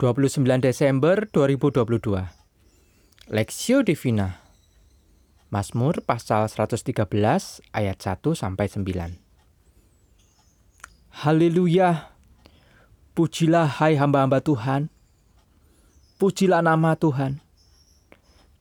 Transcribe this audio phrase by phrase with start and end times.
[0.00, 2.24] 29 Desember 2022
[3.28, 4.40] Lexio Divina.
[5.52, 7.04] Mazmur pasal 113
[7.68, 9.20] ayat 1 sampai 9
[11.20, 12.16] Haleluya.
[13.12, 14.88] Pujilah hai hamba-hamba Tuhan.
[16.16, 17.44] Pujilah nama Tuhan.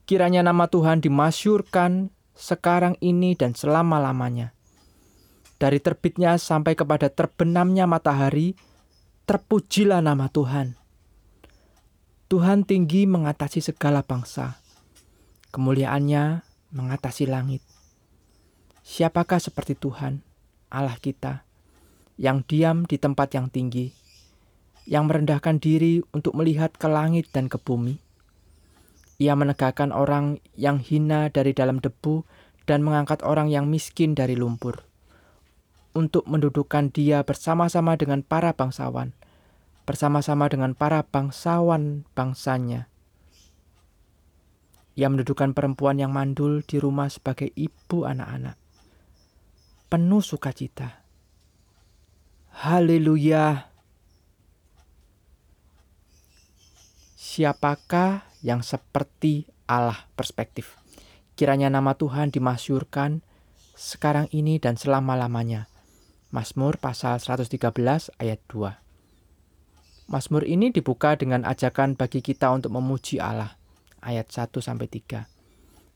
[0.03, 4.51] Kiranya nama Tuhan dimasyurkan sekarang ini dan selama-lamanya.
[5.55, 8.59] Dari terbitnya sampai kepada terbenamnya matahari
[9.23, 10.78] Terpujilah nama Tuhan
[12.29, 14.61] Tuhan tinggi mengatasi segala bangsa.
[15.49, 17.65] Kemuliaannya mengatasi langit.
[18.85, 20.21] Siapakah seperti Tuhan,
[20.69, 21.41] Allah kita,
[22.21, 23.89] yang diam di tempat yang tinggi,
[24.85, 27.97] yang merendahkan diri untuk melihat ke langit dan ke bumi?
[29.17, 32.29] Ia menegakkan orang yang hina dari dalam debu
[32.69, 34.85] dan mengangkat orang yang miskin dari lumpur,
[35.97, 39.17] untuk mendudukkan dia bersama-sama dengan para bangsawan
[39.89, 42.85] bersama-sama dengan para bangsawan bangsanya.
[44.93, 48.53] Ia mendudukan perempuan yang mandul di rumah sebagai ibu anak-anak.
[49.89, 51.01] Penuh sukacita.
[52.61, 53.65] Haleluya.
[57.17, 60.77] Siapakah yang seperti Allah perspektif?
[61.33, 63.25] Kiranya nama Tuhan dimasyurkan
[63.73, 65.65] sekarang ini dan selama-lamanya.
[66.29, 67.57] Mazmur pasal 113
[68.21, 68.88] ayat 2.
[70.09, 73.53] Mazmur ini dibuka dengan ajakan bagi kita untuk memuji Allah.
[74.01, 75.29] Ayat 1 sampai 3.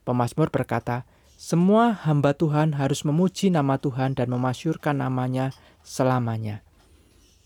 [0.05, 5.50] Pemazmur berkata, "Semua hamba Tuhan harus memuji nama Tuhan dan memasyurkan namanya
[5.81, 6.61] selamanya."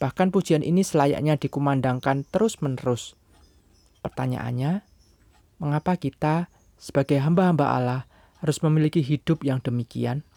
[0.04, 3.16] Bahkan pujian ini selayaknya dikumandangkan terus-menerus.
[4.04, 4.84] Pertanyaannya,
[5.64, 8.02] mengapa kita sebagai hamba-hamba Allah
[8.44, 10.28] harus memiliki hidup yang demikian?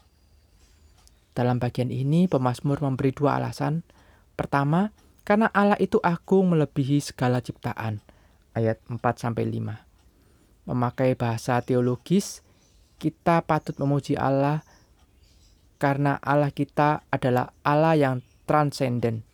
[1.34, 3.82] Dalam bagian ini, pemazmur memberi dua alasan.
[4.38, 8.00] Pertama, karena Allah itu agung melebihi segala ciptaan.
[8.56, 10.66] Ayat 4 sampai 5.
[10.66, 12.42] Memakai bahasa teologis,
[13.00, 14.60] kita patut memuji Allah
[15.80, 18.14] karena Allah kita adalah Allah yang
[18.44, 19.24] transenden.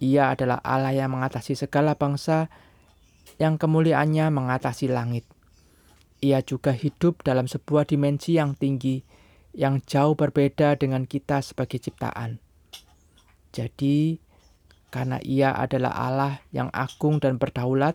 [0.00, 2.48] Ia adalah Allah yang mengatasi segala bangsa,
[3.36, 5.28] yang kemuliaannya mengatasi langit.
[6.24, 9.04] Ia juga hidup dalam sebuah dimensi yang tinggi,
[9.52, 12.40] yang jauh berbeda dengan kita sebagai ciptaan.
[13.52, 14.20] Jadi,
[14.90, 17.94] karena ia adalah Allah yang agung dan berdaulat,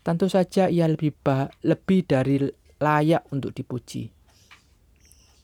[0.00, 2.42] tentu saja ia lebih bah, lebih dari
[2.82, 4.10] layak untuk dipuji.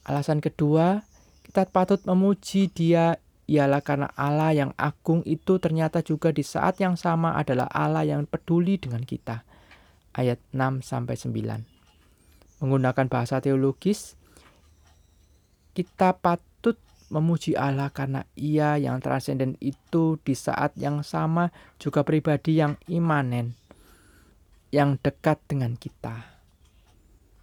[0.09, 1.05] Alasan kedua,
[1.45, 3.15] kita patut memuji Dia
[3.49, 8.25] ialah karena Allah yang agung itu ternyata juga di saat yang sama adalah Allah yang
[8.29, 9.45] peduli dengan kita.
[10.13, 12.61] Ayat 6 sampai 9.
[12.65, 14.17] Menggunakan bahasa teologis,
[15.73, 16.48] kita patut
[17.09, 21.49] memuji Allah karena ia yang transenden itu di saat yang sama
[21.81, 23.57] juga pribadi yang imanen,
[24.69, 26.39] yang dekat dengan kita.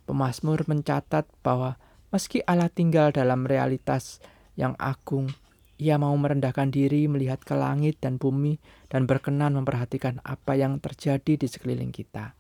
[0.06, 1.75] Pemasmur mencatat bahwa
[2.15, 4.22] meski Allah tinggal dalam realitas
[4.55, 5.34] yang agung,
[5.76, 11.37] ia mau merendahkan diri melihat ke langit dan bumi dan berkenan memperhatikan apa yang terjadi
[11.37, 12.38] di sekeliling kita.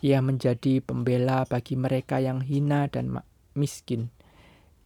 [0.00, 3.20] Ia menjadi pembela bagi mereka yang hina dan
[3.56, 4.12] miskin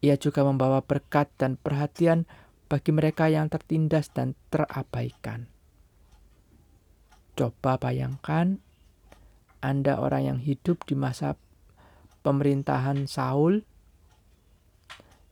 [0.05, 2.29] ia juga membawa berkat dan perhatian
[2.69, 5.49] bagi mereka yang tertindas dan terabaikan.
[7.33, 8.61] Coba bayangkan
[9.65, 11.41] Anda orang yang hidup di masa
[12.21, 13.65] pemerintahan Saul.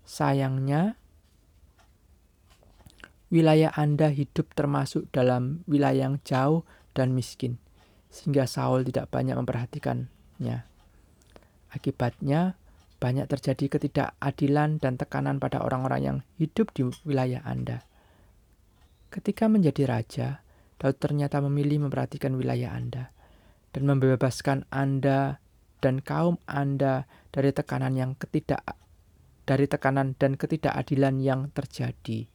[0.08, 0.96] Sayangnya,
[3.28, 6.64] wilayah Anda hidup termasuk dalam wilayah yang jauh
[6.96, 7.60] dan miskin,
[8.08, 10.64] sehingga Saul tidak banyak memperhatikannya.
[11.72, 12.56] Akibatnya,
[13.02, 17.82] banyak terjadi ketidakadilan dan tekanan pada orang-orang yang hidup di wilayah Anda.
[19.10, 20.46] Ketika menjadi raja,
[20.78, 23.10] Daud ternyata memilih memperhatikan wilayah Anda
[23.74, 25.42] dan membebaskan Anda
[25.82, 28.62] dan kaum Anda dari tekanan yang ketidak
[29.42, 32.30] dari tekanan dan ketidakadilan yang terjadi.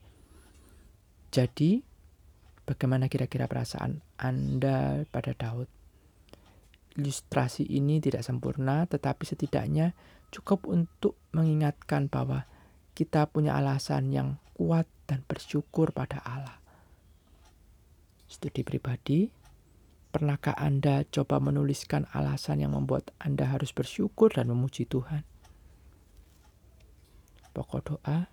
[1.32, 1.80] Jadi,
[2.68, 5.72] bagaimana kira-kira perasaan Anda pada Daud?
[7.00, 9.96] Ilustrasi ini tidak sempurna, tetapi setidaknya
[10.32, 12.46] cukup untuk mengingatkan bahwa
[12.98, 16.58] kita punya alasan yang kuat dan bersyukur pada Allah.
[18.28, 19.32] Studi pribadi,
[20.12, 25.24] pernahkah Anda coba menuliskan alasan yang membuat Anda harus bersyukur dan memuji Tuhan?
[27.56, 28.28] Pokok doa,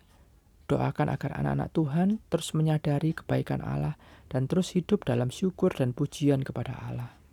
[0.66, 4.00] doakan agar anak-anak Tuhan terus menyadari kebaikan Allah
[4.32, 7.23] dan terus hidup dalam syukur dan pujian kepada Allah.